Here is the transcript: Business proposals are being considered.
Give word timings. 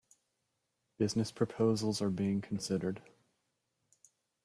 Business 0.97 1.31
proposals 1.31 2.01
are 2.01 2.09
being 2.09 2.41
considered. 2.41 3.03